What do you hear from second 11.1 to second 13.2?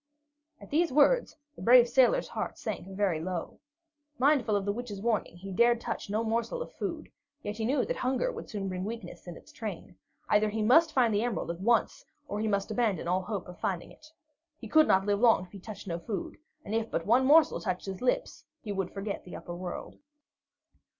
the emerald at once, or he must abandon